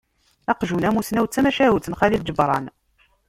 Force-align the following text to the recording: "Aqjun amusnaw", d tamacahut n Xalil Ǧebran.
"Aqjun 0.53 0.87
amusnaw", 0.91 1.25
d 1.29 1.35
tamacahut 1.35 1.89
n 1.91 1.97
Xalil 1.99 2.23
Ǧebran. 2.27 2.65